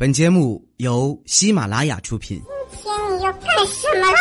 [0.00, 2.40] 本节目由喜马拉雅出品。
[2.72, 4.18] 今天你要干什么啦？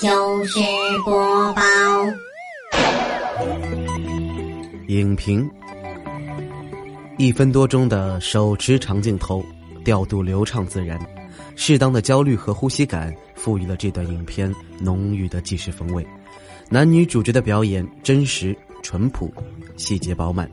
[0.00, 0.60] 就是
[1.04, 1.62] 播报。
[4.86, 5.50] 影评：
[7.16, 9.44] 一分多钟的手持长镜头，
[9.84, 10.96] 调度流畅自然，
[11.56, 16.06] 适当的焦虑和呼吸感赋予了这段影片浓郁的纪实风味。
[16.70, 19.28] 男女主角的表演真实淳朴，
[19.76, 20.48] 细节饱满。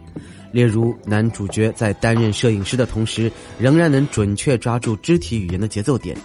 [0.55, 3.29] 例如，男主角在担任摄影师的同时，
[3.59, 6.15] 仍然能准确抓住肢体语言的节奏点，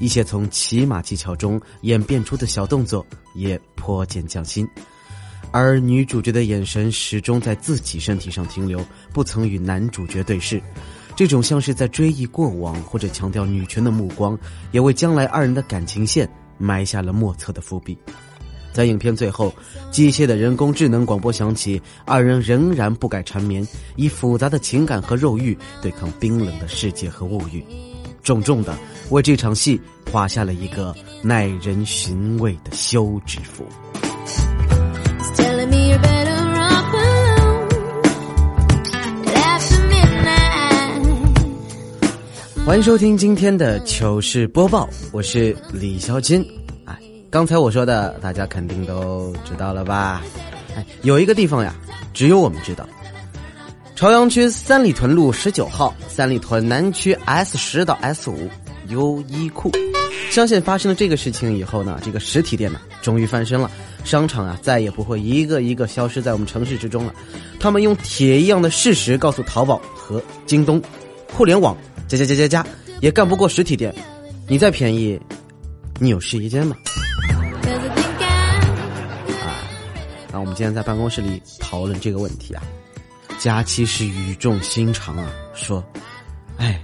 [0.00, 4.66] 一些从骑马技巧中演变出的小动作也颇见匠心。
[5.50, 8.82] 而女主角的眼神始终在自己身体上停留，
[9.12, 10.58] 不曾与男主角对视，
[11.14, 14.38] 这种像是在追忆过往或者强调女权的目光，
[14.72, 17.98] 也为将来二人的感情线埋下了莫测的伏笔。
[18.74, 19.54] 在影片最后，
[19.92, 23.64] 机械的人工智能广播响起，二人仍然不改缠绵，
[23.94, 27.64] 以复杂的情感和肉欲对抗冰冷的世界和物欲，
[28.24, 28.76] 重重的
[29.10, 33.64] 为这场戏画下了一个耐人寻味的休止符。
[42.66, 46.63] 欢迎收听今天的糗事播报，我是李小金。
[47.34, 50.22] 刚才我说的，大家肯定都知道了吧？
[50.76, 51.74] 哎，有一个地方呀，
[52.12, 52.88] 只有我们知道。
[53.96, 58.48] 朝阳区三里屯路十九号，三里屯南区 S 十到 S 五
[58.86, 59.72] 优衣库。
[60.30, 63.68] 相信发生了这个事情以后呢，这个实体店呢，终于翻身了。
[64.04, 67.12] 商场啊，再也不会一个一个消失在我们城市之中了。
[67.58, 70.80] 他们用铁一样的事实告诉淘宝和京东，
[71.32, 71.76] 互联网
[72.06, 72.66] 加加加加加
[73.00, 73.92] 也干不过实体店。
[74.46, 75.20] 你再便宜，
[75.98, 76.76] 你有试衣间吗？
[80.54, 82.62] 今天在办公室里讨论这个问题啊，
[83.40, 85.84] 佳期是语重心长啊，说
[86.58, 86.80] ：“哎，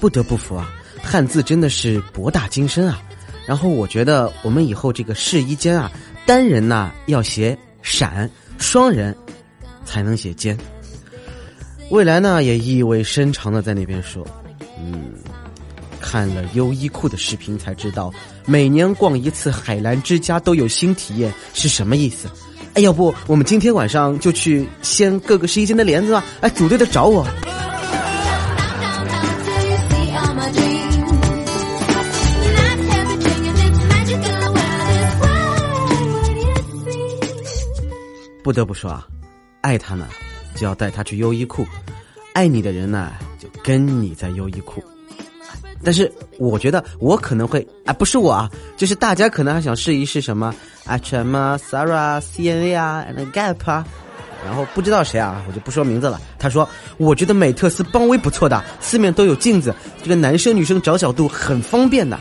[0.00, 3.00] 不得不服啊，汉字真的是博大精深啊。
[3.46, 5.90] 然后我觉得我们以后这个试衣间啊，
[6.26, 8.28] 单人呐要写闪，
[8.58, 9.16] 双人
[9.84, 10.58] 才能写间。
[11.90, 14.26] 未来呢也意味深长的在那边说，
[14.80, 15.12] 嗯，
[16.00, 18.12] 看了优衣库的视频才知道，
[18.46, 22.28] 每年逛一次海澜之家都有新体验是什么意思。”
[22.74, 26.24] 哎，要不我们今天晚上就去掀各个试衣间的帘子吧？
[26.40, 27.26] 哎，组队的找我。
[38.42, 39.06] 不得不说啊，
[39.60, 40.08] 爱他呢，
[40.56, 41.64] 就要带他去优衣库；
[42.32, 44.82] 爱你的人呢，就跟你在优衣库。
[45.84, 50.54] 但是我觉得我可能会啊，不是我啊，就是大家可能还想试一试什么
[50.86, 53.86] H&M 啊、Sarah、CNA 啊、And Gap 啊，
[54.44, 56.20] 然后不知道谁啊，我就不说名字了。
[56.38, 62.18] 他说，我觉得美特斯邦威不错的，四面都有镜子，这个男生女生找角度很方便的。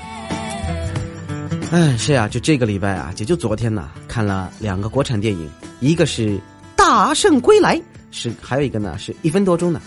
[1.71, 6.29] 哎，是呀，就这个礼拜啊，也就昨天呢，看了两个国产电影，一个是
[6.75, 7.77] 《大圣归来》，
[8.11, 9.79] 是还有一个呢是一分多钟的，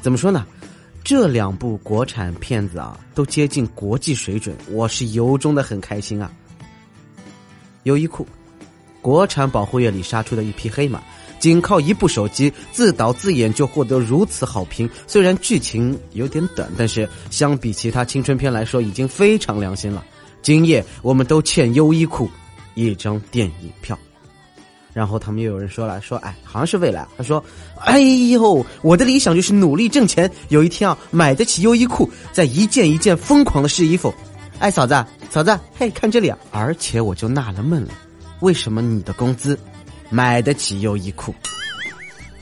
[0.00, 0.44] 怎么说呢？
[1.08, 6.30] 这两部国产片子啊，都接近国际水准，我是由衷的很开心啊。
[7.84, 8.26] 优衣库，
[9.00, 11.02] 国产保护月里杀出的一匹黑马，
[11.38, 20.04] 仅靠一部手机自导自演就获得如此好评，虽然剧情有点短，但是相比其他青春片来说，已经非常良心了。
[20.42, 22.28] 今夜我们都欠优衣库
[22.74, 23.98] 一张电影票。
[24.92, 27.06] 然后他们又有人说了，说哎，好像是未来。
[27.16, 27.42] 他说，
[27.80, 34.12] 哎呦，我的理想就是努力挣钱，有一天啊，买得起优衣库，再一件一件疯狂的试衣服。
[34.58, 36.38] 哎，嫂子，嫂子，嘿，看这里啊！
[36.50, 37.92] 而且我就纳了闷了，
[38.40, 39.56] 为什么你的工资
[40.10, 41.32] 买得起优衣库？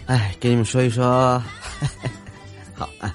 [0.06, 1.42] 哎，给你们说一说，
[2.72, 3.12] 好啊。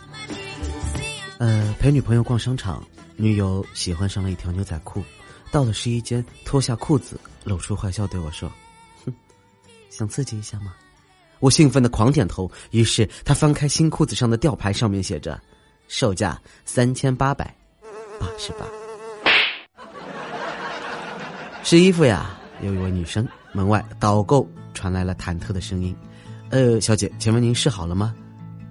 [1.39, 5.01] 呃，陪女朋友逛商场，女友喜欢上了一条牛仔裤，
[5.49, 8.51] 到了试衣间，脱下裤子，露出坏笑对我说。
[10.01, 10.73] 想刺激一下吗？
[11.37, 12.51] 我兴奋的狂点头。
[12.71, 15.39] 于是他翻开新裤子上的吊牌，上面写着
[15.87, 17.55] “售价三千八百
[18.19, 18.65] 八十八”。
[21.61, 23.27] 试衣服呀，有一位女生。
[23.53, 25.95] 门外导购传来了忐忑的声音
[26.49, 28.15] ：“呃，小姐，请问您试好了吗？”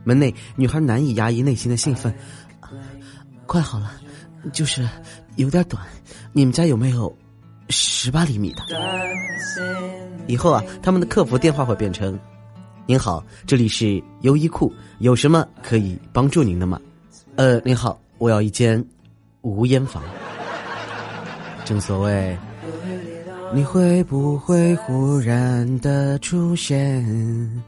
[0.02, 2.12] 门内女孩难以压抑内心的兴奋
[3.46, 3.92] ：“快好了，
[4.52, 4.88] 就是
[5.36, 5.80] 有点短。
[6.32, 7.16] 你们家有没有
[7.68, 8.64] 十八厘米的？”
[10.26, 12.18] 以后啊，他们的客服电话会变成
[12.86, 16.80] ：“您好，这里是优衣库，有什么可以帮助您的吗？”
[17.36, 18.84] 呃，您好，我要一间
[19.42, 20.02] 无烟房。
[21.64, 22.36] 正所谓，
[23.52, 27.62] 你会不会忽然的出现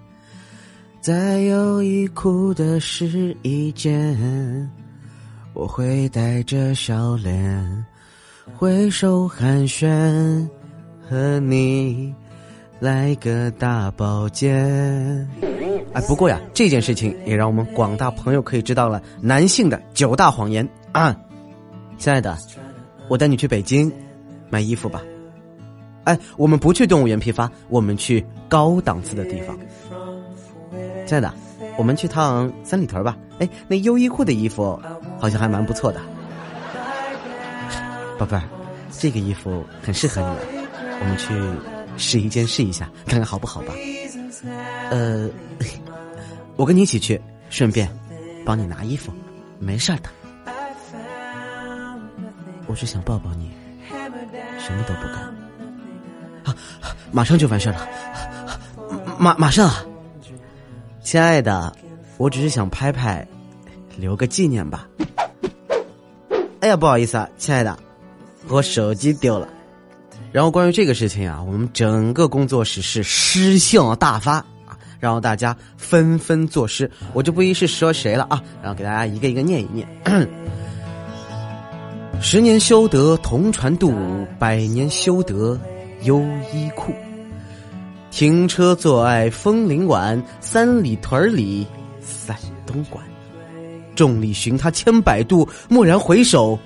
[1.00, 4.70] 在优衣库的试衣间？
[5.54, 7.86] 我会带着笑脸，
[8.54, 10.48] 挥手寒暄，
[11.12, 12.14] 和你
[12.80, 15.28] 来个大保健。
[15.92, 21.14] 哎，不过呀，这件事情也让我们广大朋友可以知道了男性的九大谎言啊！
[21.98, 22.34] 亲爱的，
[23.08, 23.92] 我带你去北京
[24.48, 25.02] 买衣服吧。
[26.04, 29.54] 哎，我们不去动物园批发，我们去高档次的地方。
[31.04, 31.30] 亲爱的，
[31.76, 33.18] 我们去趟三里屯吧。
[33.38, 34.80] 哎，那优衣库的衣服
[35.18, 36.00] 好像还蛮不错的。
[38.18, 38.42] 宝贝儿，
[38.90, 40.61] 这个衣服很适合你，
[41.02, 41.34] 我们去
[41.96, 43.74] 试一件试一下， 看看好不好吧？
[44.90, 45.28] 呃，
[46.54, 47.20] 我跟你一起去，
[47.50, 47.88] 顺便
[48.44, 49.12] 帮你拿衣服，
[49.58, 50.08] 没事的。
[52.68, 53.50] 我只想抱抱你，
[54.60, 55.16] 什么都不干。
[56.44, 56.56] 啊，
[57.10, 57.88] 马上就完事了，
[59.18, 59.84] 马马上啊。
[61.02, 61.74] 亲爱的，
[62.16, 63.26] 我只是想拍拍，
[63.96, 64.88] 留个纪念吧。
[66.60, 67.76] 哎呀，不好意思啊，亲爱的，
[68.48, 69.48] 我手机丢了。
[70.32, 79.86] 然后关于这个事情啊，我们整个工作室是诗性大发啊，然后大家纷纷作诗，我就不一是说谁了啊，然后给大家一个一个念一念。
[82.22, 83.92] 十年修得同船渡，
[84.38, 85.60] 百年修得
[86.04, 86.18] 优
[86.52, 86.94] 衣库。
[88.10, 91.66] 停车坐爱枫林晚，三里屯里
[92.00, 93.04] 散东莞。
[93.94, 96.58] 众里寻他千百度，蓦然回首，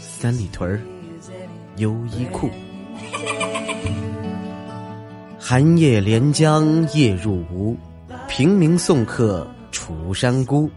[0.00, 0.80] 三里屯
[1.76, 2.48] 优衣库。
[5.38, 7.76] 寒夜连江夜入吴，
[8.28, 10.70] 平明送客楚山孤。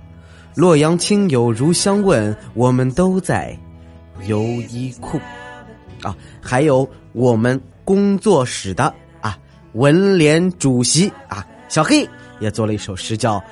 [0.53, 3.57] 洛阳亲友如相问，我们都在
[4.27, 5.19] 优衣库。
[6.01, 9.37] 啊，还有我们工作室的啊。
[9.73, 12.07] 文联主席啊，小黑
[12.39, 13.37] 也做了一首诗，叫《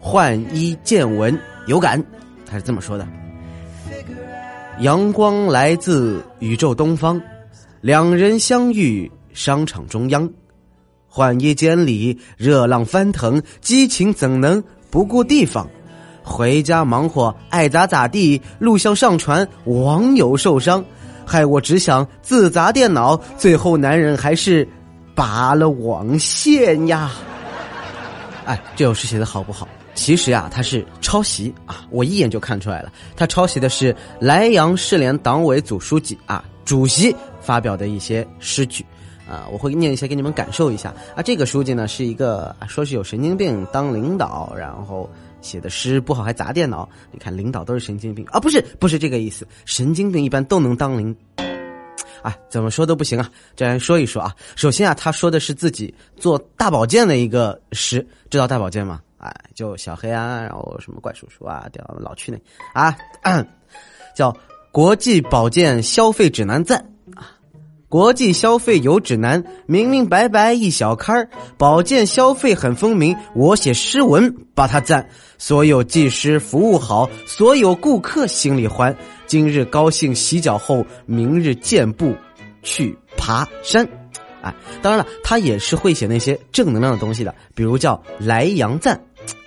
[0.00, 1.98] 换衣见闻有感》，
[2.46, 3.06] 他是这么说的：
[4.80, 7.20] 阳光来自宇宙东方，
[7.82, 10.30] 两人相遇商场中央，
[11.08, 15.68] 换衣间里热浪翻腾，激情怎能不顾地方？
[16.22, 20.84] 回家忙活爱咋咋地，录像上传网友受伤，
[21.26, 24.66] 害我只想自砸电脑，最后男人还是。
[25.14, 27.10] 拔了网线呀！
[28.46, 29.68] 哎，这首诗写的好不好？
[29.94, 31.84] 其实呀，他是抄袭啊！
[31.90, 38.84] 我一眼就看出来了，他抄袭的是莱阳市联党委组书记啊主席发表的一些诗句
[39.28, 41.22] 啊，我会念一些给你们感受一下啊。
[41.22, 45.10] 这个书记呢是一个说是有神经病当领导，然后
[45.40, 46.88] 写的诗不好还砸电脑。
[47.10, 48.40] 你看领导都是神经病啊？
[48.40, 49.46] 不是，不是这个意思。
[49.64, 51.14] 神经病一般都能当领。
[52.22, 53.28] 啊，怎么说都不行啊！
[53.56, 59.00] 这样说一说啊，首先啊，他说的是自己做大保健的一个诗，知道大保健吗？
[59.18, 62.38] 哎，就小黑啊，然后什么怪叔叔啊，掉老去那
[62.80, 62.96] 啊，
[64.14, 64.32] 叫
[64.70, 67.30] 国际保健消费指南赞，啊
[67.88, 71.28] 国际消费有指南，明明白白一小刊儿，
[71.58, 75.06] 保健消费很风靡，我写诗文把它赞，
[75.36, 78.96] 所有技师服务好，所有顾客心里欢。
[79.26, 82.14] 今日高兴洗脚后，明日健步
[82.62, 83.86] 去爬山。
[84.40, 88.98] 哎，当然了，他也是会写那些正能量的东西的，比如叫莱阳赞，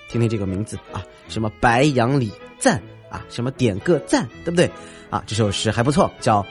[0.08, 2.80] 听听这个名字啊，什么白杨里赞
[3.10, 4.70] 啊，什么点个赞，对不对？
[5.10, 6.46] 啊，这首诗还不错，叫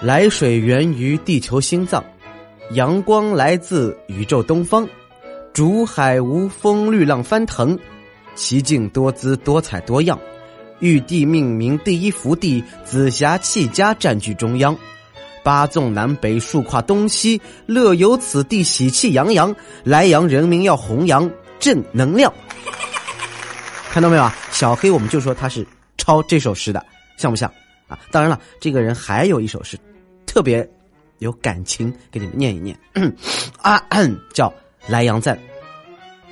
[0.00, 2.04] 来水源于地球心脏，
[2.70, 4.88] 阳光来自宇宙东方，
[5.52, 7.76] 竹海无风，绿浪翻腾，
[8.36, 10.16] 奇境多姿，多彩多样。
[10.78, 14.76] 玉帝命名第一福地，紫霞气家占据中央，
[15.42, 19.52] 八纵南北竖跨东西，乐游此地喜气洋洋。
[19.82, 21.28] 莱阳人民要弘扬
[21.58, 22.32] 正能量，
[23.90, 24.36] 看到没有啊？
[24.52, 26.86] 小黑，我们就说他是抄这首诗的，
[27.16, 27.52] 像不像
[27.88, 27.98] 啊？
[28.12, 29.76] 当然了，这个人还有一首诗，
[30.38, 30.64] 特别
[31.18, 32.78] 有感情，给你们念一念
[33.60, 33.82] 啊，
[34.32, 34.48] 叫
[34.86, 35.36] 《莱阳赞》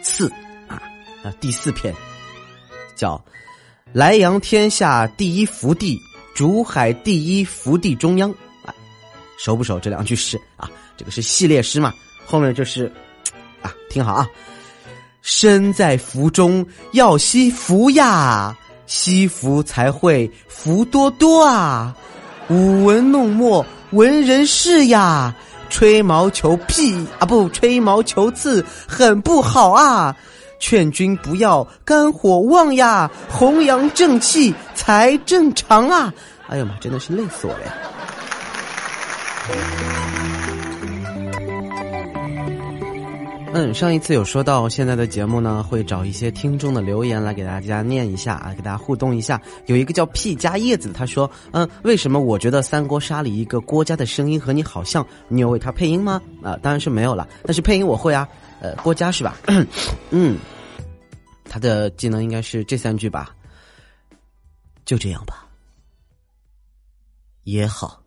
[0.00, 0.28] 四
[0.68, 0.80] 啊
[1.24, 1.92] 啊第四篇，
[2.94, 3.20] 叫。
[3.92, 6.00] 莱阳天下第一福地，
[6.36, 8.30] 竹海第一福地中央，
[8.64, 8.72] 啊，
[9.38, 10.70] 熟不熟这两句诗啊？
[10.96, 11.92] 这个是系列诗嘛？
[12.24, 12.86] 后面就是，
[13.60, 14.30] 啊，听好啊！
[15.20, 21.96] 身在福中要惜福呀，惜福才会福多多啊！
[22.48, 25.34] 舞文弄墨文人士呀，
[25.70, 30.14] 吹毛求屁啊，不吹毛求疵很不好啊！
[30.60, 36.12] 劝君不要肝火旺呀，弘扬正气才正常啊！
[36.48, 37.72] 哎呀妈，真的是累死我了呀！
[43.56, 49.40] 嗯，上一次有说到，现在的节目呢会找一些听众的留言来给大家念一下啊，给大家互动一下。
[49.64, 55.06] 有一个叫 P 加叶子，他说，嗯，为什么我觉得三国杀里一个郭嘉的声音和你好像？
[55.28, 56.20] 你有为他配音吗？
[56.42, 57.26] 啊，当然是没有了。
[57.44, 58.28] 但是配音我会啊，
[58.60, 59.34] 呃，郭嘉是吧？
[60.12, 60.36] 嗯，
[61.48, 63.34] 他的技能应该是这三句吧。
[64.84, 65.46] 就这样吧，
[67.44, 68.02] 也好。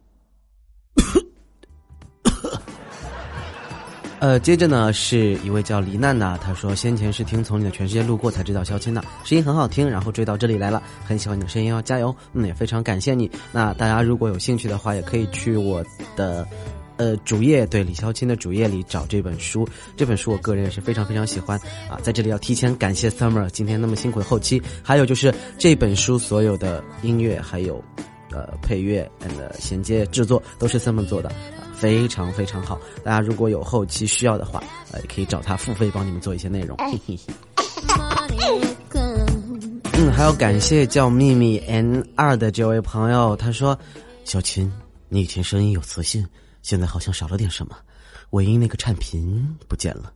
[4.19, 12.13] 呃，接着呢是一位叫黎娜的，他说先前是听从你的全世界路过才知道肖钦的声音很好听，然后追到这里来了，很喜欢你的声音哦，加油！
[12.33, 13.31] 嗯，也非常感谢你。
[13.53, 15.81] 那大家如果有兴趣的话，也可以去我
[16.17, 16.45] 的
[16.97, 19.65] 呃主页，对李肖钦的主页里找这本书。
[19.95, 21.57] 这本书我个人也是非常非常喜欢
[21.89, 27.81] 啊，在这里要提前感谢 Summer 今天那么辛苦的后期，还有就是这本书所有的音乐还有
[28.33, 31.31] 呃配乐 and 衔接制作都是 Summer 做的。
[31.79, 36.75] 非常非常好，大家如果有后期需要的话，呃，也可以找他付费帮你们做一些内容。
[39.93, 43.77] 嗯，还要感谢叫秘密 N 二的这位朋友，他说
[44.25, 44.71] ：“小琴，
[45.07, 46.27] 你以前声音有磁性，
[46.61, 47.75] 现在好像少了点什么，
[48.31, 50.11] 尾音那个颤频不见了，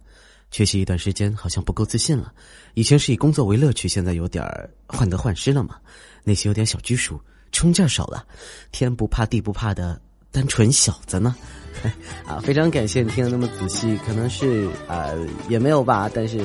[0.51, 2.33] 缺席一段时间好像不够自信了。
[2.73, 4.45] 以前是以工作为乐趣，现在有点
[4.85, 5.77] 患得患失了嘛，
[6.23, 7.19] 内心有点小拘束，
[7.51, 8.25] 冲劲少了，
[8.71, 9.99] 天不怕地不怕的。”
[10.33, 11.33] 单纯小子呢，
[12.27, 15.07] 啊，非常感谢你听的那么仔细，可能是啊
[15.47, 16.39] 也没有吧，但是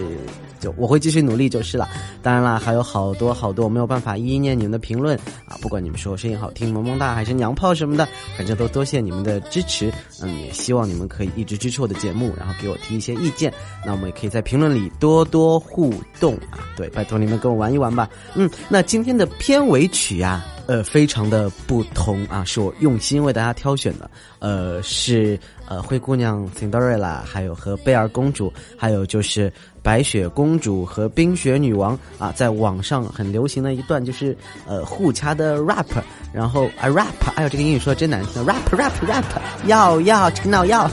[0.59, 1.89] 就我会继续努力就是了。
[2.23, 9.93] 当然啦，还有好多好多我没有办法一一念你们的评论啊，不管你们说声音好听、萌萌哒还是娘炮什么的，反正都多谢你们的支持。
[10.23, 13.53] 嗯，也希望你们可以一直支持我的节目，然后给我提一些意见。
[13.85, 18.09] 那我们也可以在评论里多多互动啊，对，拜托你们跟我玩一玩吧。
[18.35, 20.45] 嗯，那今天的片尾曲呀。
[20.69, 24.11] 呃，非常的不同啊，是我用心为大家挑选的。
[24.39, 29.51] 呃，是呃灰姑娘 Cinderella，还有和贝尔公主，还有就是
[29.89, 35.87] 白雪公主和冰雪女王啊，在网上很流行的一段就是呃互掐的 rap，
[36.31, 39.25] 然后啊 rap，哎呦这个英语说的真难听，rap rap rap，
[39.65, 40.83] 要要这个闹要。
[40.83, 40.91] 好，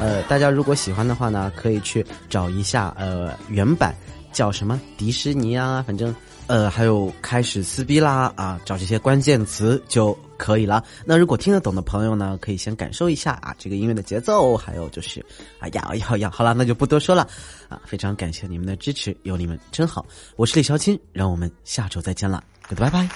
[0.00, 3.94] 呃，大家如果喜欢的话呢，可以去找一下呃原版，
[4.32, 6.14] 叫什么迪士尼啊，反正。
[6.46, 10.82] 呃，还有开始撕逼啦啊，找这些关键词就可以了。
[11.04, 15.20] 那如果听得懂的朋友呢，可以先感受一下啊，这个音乐的节奏，还有就是，
[15.58, 17.28] 啊呀呀呀，好了，那就不多说了
[17.68, 17.78] 啊。
[17.84, 20.06] 非常感谢你们的支持，有你们真好。
[20.36, 23.08] 我是李小青，让我们下周再见了，Goodbye bye。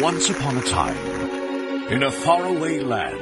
[0.00, 0.96] Once upon a time,
[1.90, 3.18] in a faraway land,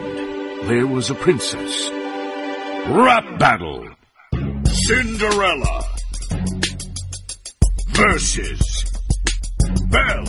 [0.68, 1.90] there was a princess.
[2.86, 3.84] Rap battle,
[4.64, 5.82] Cinderella
[7.94, 8.84] versus.
[9.90, 10.24] Bell.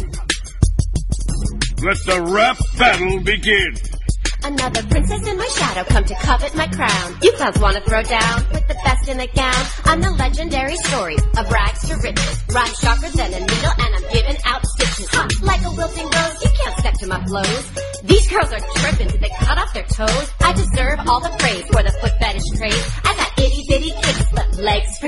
[1.82, 3.74] Let the rap battle begin.
[4.44, 7.18] Another princess in my shadow come to covet my crown.
[7.22, 9.64] You clowns wanna throw down with the best in the gown.
[9.86, 12.44] I'm the legendary story of rags to riches.
[12.50, 15.08] Rhyme sharper than a needle and I'm giving out stitches.
[15.12, 17.72] Huh, like a wilting rose, you can't step to my flows.
[18.04, 20.28] These girls are tripping till they cut off their toes.
[20.42, 23.03] I deserve all the praise for the foot fetish craze.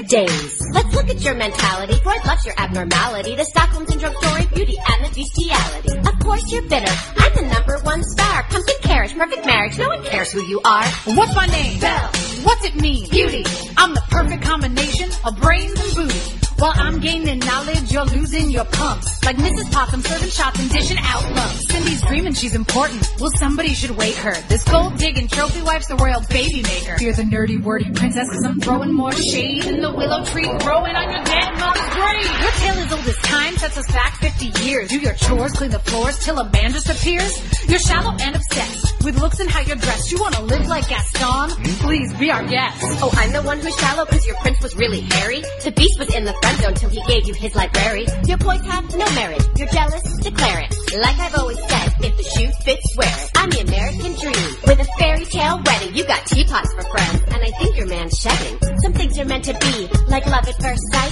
[0.08, 0.62] Days.
[0.74, 1.96] Let's look at your mentality.
[2.04, 3.36] Freud loves your abnormality.
[3.36, 5.98] The Stockholm syndrome story, beauty and the bestiality.
[5.98, 6.94] Of course you're bitter.
[7.18, 8.44] I'm the number one star.
[8.44, 9.78] Pumpkin carriage, perfect marriage.
[9.78, 10.86] No one cares who you are.
[11.16, 11.80] What's my name?
[11.80, 12.10] Belle.
[12.44, 13.10] What's it mean?
[13.10, 13.44] Beauty.
[13.78, 16.35] I'm the perfect combination of brains and booty.
[16.66, 19.24] While I'm gaining knowledge, you're losing your pumps.
[19.24, 19.72] Like Mrs.
[19.72, 21.72] Possum serving shots and dishing out lumps.
[21.72, 23.08] Cindy's dreaming she's important.
[23.20, 24.34] Well, somebody should wake her.
[24.48, 26.98] This gold digging trophy wife's the royal baby maker.
[27.00, 30.96] You're the nerdy wordy princess cause I'm throwing more shade than the willow tree growing
[30.96, 32.42] on your dead mother's grave.
[32.42, 34.90] Your tale is old as time, sets us back 50 years.
[34.90, 37.70] Do your chores, clean the floors till a man just appears.
[37.70, 40.12] You're shallow and obsessed with looks and how you're dressed.
[40.12, 41.50] You wanna live like Gaston?
[41.86, 42.82] Please be our guest.
[43.04, 45.42] Oh, I'm the one who's shallow cause your prince was really hairy.
[45.64, 48.08] The beast was in the friend zone till he gave you his library.
[48.26, 49.48] Your boys have no merit.
[49.58, 50.02] You're jealous?
[50.24, 50.98] Declare it.
[50.98, 53.32] Like I've always said, if the shoe fits, wear it.
[53.36, 55.96] I'm the American dream with a fairy tale wedding.
[55.96, 58.58] You got teapots for friends, and I think your man's shedding.
[58.82, 61.05] Some things are meant to be, like love at first sight.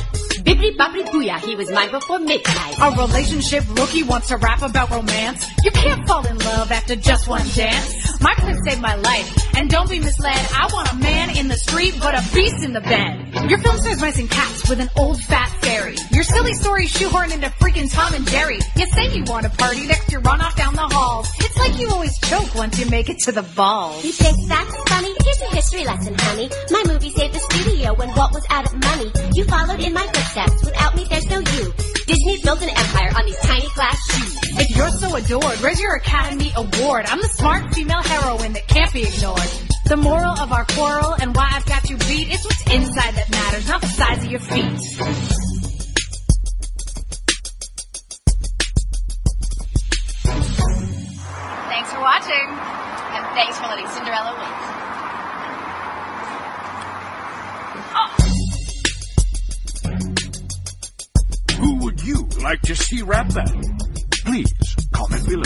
[0.64, 2.76] Bibbidi bobbidi booyah, he was mine before midnight.
[2.80, 5.46] A relationship rookie wants to rap about romance.
[5.64, 8.22] You can't fall in love after just one dance.
[8.22, 10.40] My prince saved my life, and don't be misled.
[10.54, 13.50] I want a man in the street, but a beast in the bed.
[13.50, 15.98] Your film stars mice and cats with an old fat fairy.
[16.12, 18.60] Your silly story shoehorned into freaking Tom and Jerry.
[18.78, 21.30] You say you want a party, next you run off down the halls.
[21.40, 24.00] It's like you always choke once you make it to the ball.
[24.02, 25.14] You think that's funny?
[25.26, 26.50] Here's a history lesson, honey.
[26.72, 29.12] My movie saved the studio when Walt was out of money.
[29.36, 30.53] You followed in my footsteps.
[30.64, 31.74] Without me, there's no you.
[32.06, 34.38] Disney built an empire on these tiny glass shoes.
[34.60, 37.06] If you're so adored, where's your Academy Award?
[37.08, 39.50] I'm the smart female heroine that can't be ignored.
[39.86, 43.30] The moral of our quarrel and why I've got you beat, is what's inside that
[43.32, 44.64] matters, not the size of your feet.
[51.70, 52.48] Thanks for watching,
[53.16, 54.63] and thanks for letting Cinderella win.
[62.44, 63.62] Like to see rap battle?
[64.26, 64.54] Please
[64.92, 65.44] comment below.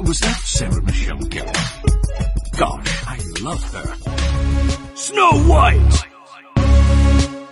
[0.00, 2.58] Was that Sarah Michelle Gellar?
[2.58, 4.96] Gosh, I love her.
[4.96, 6.04] Snow White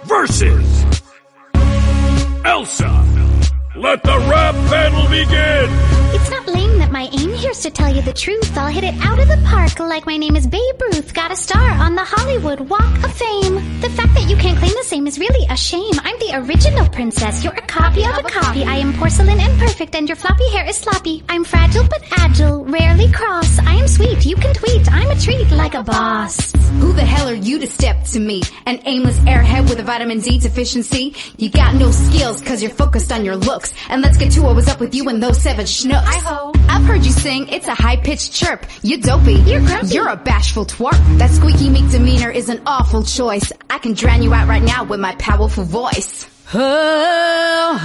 [0.05, 0.85] versus
[2.45, 3.05] Elsa.
[3.77, 5.69] Let the rap battle begin!
[6.17, 8.59] It's not lame that my aim here's to tell you truth.
[8.59, 11.15] I'll hit it out of the park like my name is Babe Ruth.
[11.15, 13.55] Got a star on the Hollywood Walk of Fame.
[13.81, 15.95] The fact that you can't claim the same is really a shame.
[16.03, 17.45] I'm the original princess.
[17.45, 18.65] You're a copy of a copy.
[18.65, 21.23] I am porcelain and perfect, and your floppy hair is sloppy.
[21.29, 23.61] I'm fragile but agile, rarely cross.
[23.61, 24.27] I am sweet.
[24.27, 24.91] You can tweet.
[24.91, 26.53] I'm a treat like a boss.
[26.81, 28.43] Who the hell are you to step to me?
[28.67, 31.15] An aimless airhead with a vitamin D deficiency?
[31.37, 33.73] You got no skills cause you're focused on your looks.
[33.89, 36.05] And let's get to what was up with you and those seven schnooks.
[36.69, 37.75] I've heard you sing, it's a
[38.09, 38.65] high-pitched chirp.
[38.83, 39.35] You're dopey.
[39.35, 39.95] You're grumpy.
[39.95, 41.19] You're a bashful twerp.
[41.19, 43.53] That squeaky meek demeanor is an awful choice.
[43.69, 46.27] I can drown you out right now with my powerful voice.
[46.55, 47.79] Um,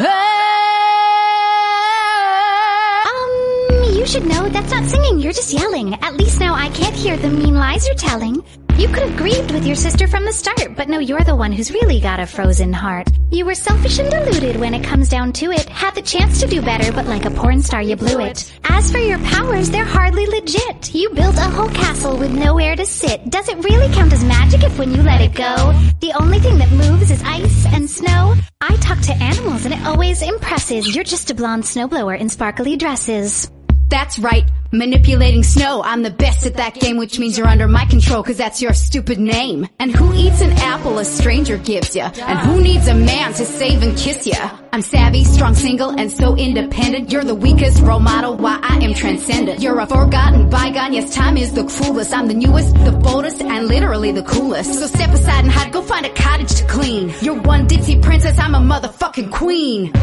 [3.93, 5.19] you should know that's not singing.
[5.19, 5.95] You're just yelling.
[5.95, 8.43] At least now I can't hear the mean lies you're telling.
[8.77, 11.51] You could have grieved with your sister from the start, but no, you're the one
[11.51, 13.07] who's really got a frozen heart.
[13.31, 15.69] You were selfish and deluded when it comes down to it.
[15.69, 18.51] Had the chance to do better, but like a porn star, you blew it.
[18.63, 20.93] As for your powers, they're hardly legit.
[20.93, 23.29] You built a whole castle with nowhere to sit.
[23.29, 25.55] Does it really count as magic if when you let it go?
[26.01, 28.35] The only thing that moves is ice and snow.
[28.59, 30.95] I talk to animals and it always impresses.
[30.95, 33.51] You're just a blonde snowblower in sparkly dresses.
[33.89, 35.83] That's right, manipulating snow.
[35.83, 38.73] I'm the best at that game, which means you're under my control, cause that's your
[38.73, 39.67] stupid name.
[39.79, 42.11] And who eats an apple a stranger gives ya?
[42.17, 44.57] And who needs a man to save and kiss ya?
[44.73, 47.11] I'm savvy, strong, single, and so independent.
[47.11, 49.61] You're the weakest role model, why I am transcendent.
[49.61, 52.13] You're a forgotten bygone, yes, time is the cruelest.
[52.13, 54.73] I'm the newest, the boldest, and literally the coolest.
[54.79, 57.13] So step aside and hide, go find a cottage to clean.
[57.21, 59.93] You're one ditzy princess, I'm a motherfucking queen.